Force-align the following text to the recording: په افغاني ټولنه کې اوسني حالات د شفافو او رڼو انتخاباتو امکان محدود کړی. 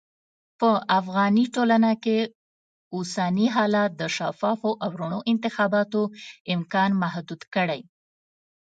په 0.59 0.69
افغاني 0.99 1.45
ټولنه 1.55 1.91
کې 2.03 2.17
اوسني 2.95 3.47
حالات 3.55 3.91
د 3.97 4.03
شفافو 4.17 4.71
او 4.83 4.89
رڼو 4.99 5.19
انتخاباتو 5.33 6.01
امکان 6.55 6.91
محدود 7.03 7.41
کړی. 7.53 7.81